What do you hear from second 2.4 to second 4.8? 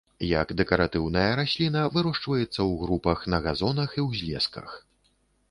ў групах на газонах і ўзлесках.